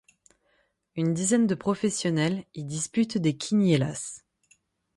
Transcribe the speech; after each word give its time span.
Une 0.95 1.13
quinzaine 1.13 1.45
de 1.45 1.53
professionnels 1.53 2.43
y 2.55 2.63
dispute 2.63 3.19
des 3.19 3.37
quiniélas. 3.37 4.23